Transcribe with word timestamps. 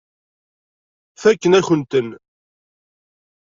Fakken-akent-ten. 1.21 2.09